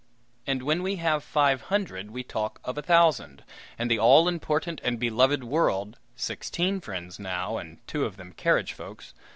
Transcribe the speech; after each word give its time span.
And, 0.47 0.63
when 0.63 0.81
we 0.81 0.95
have 0.95 1.23
five 1.23 1.61
hundred, 1.69 2.09
we 2.09 2.23
talk 2.23 2.59
of 2.63 2.75
a 2.75 2.81
thousand, 2.81 3.43
and 3.77 3.91
the 3.91 3.99
all 3.99 4.27
important 4.27 4.81
and 4.83 4.97
beloved 4.99 5.43
"world" 5.43 5.99
(sixteen 6.15 6.81
friends 6.81 7.19
now, 7.19 7.59
and 7.59 7.77
two 7.85 8.03
of 8.05 8.17
them 8.17 8.33
carriage 8.33 8.73
folks!) 8.73 9.13